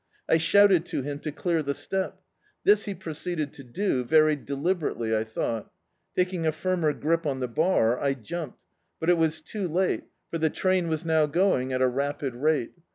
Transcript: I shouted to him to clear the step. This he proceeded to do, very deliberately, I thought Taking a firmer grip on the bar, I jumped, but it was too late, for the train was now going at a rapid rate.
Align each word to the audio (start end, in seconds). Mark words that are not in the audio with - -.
I 0.27 0.37
shouted 0.37 0.87
to 0.87 1.03
him 1.03 1.19
to 1.19 1.31
clear 1.31 1.61
the 1.61 1.75
step. 1.75 2.21
This 2.63 2.85
he 2.85 2.95
proceeded 2.95 3.53
to 3.53 3.63
do, 3.63 4.03
very 4.03 4.35
deliberately, 4.35 5.15
I 5.15 5.23
thought 5.23 5.71
Taking 6.15 6.47
a 6.47 6.51
firmer 6.51 6.91
grip 6.91 7.27
on 7.27 7.39
the 7.39 7.47
bar, 7.47 8.01
I 8.01 8.15
jumped, 8.15 8.57
but 8.99 9.11
it 9.11 9.17
was 9.19 9.41
too 9.41 9.67
late, 9.67 10.05
for 10.31 10.39
the 10.39 10.49
train 10.49 10.87
was 10.87 11.05
now 11.05 11.27
going 11.27 11.71
at 11.71 11.83
a 11.83 11.87
rapid 11.87 12.33
rate. 12.33 12.73